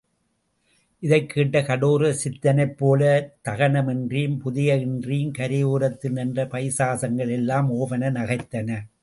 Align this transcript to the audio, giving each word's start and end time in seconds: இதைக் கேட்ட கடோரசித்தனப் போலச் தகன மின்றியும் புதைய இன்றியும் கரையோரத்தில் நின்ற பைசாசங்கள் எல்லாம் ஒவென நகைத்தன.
இதைக் 1.03 1.29
கேட்ட 1.29 1.59
கடோரசித்தனப் 1.59 2.73
போலச் 2.77 3.35
தகன 3.49 3.83
மின்றியும் 3.83 4.39
புதைய 4.39 4.75
இன்றியும் 4.77 5.31
கரையோரத்தில் 5.31 6.11
நின்ற 6.11 6.45
பைசாசங்கள் 6.45 7.31
எல்லாம் 7.31 7.71
ஒவென 7.73 8.11
நகைத்தன. 8.11 8.81